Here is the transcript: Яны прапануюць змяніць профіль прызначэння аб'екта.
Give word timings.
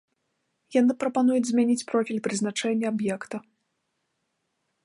Яны 0.75 0.95
прапануюць 1.03 1.43
змяніць 1.51 1.85
профіль 1.91 2.23
прызначэння 2.29 2.85
аб'екта. 2.93 3.45